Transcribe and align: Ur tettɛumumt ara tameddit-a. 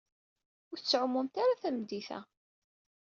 Ur 0.71 0.77
tettɛumumt 0.79 1.35
ara 1.43 1.61
tameddit-a. 1.61 2.19